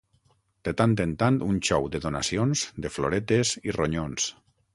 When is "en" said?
1.03-1.13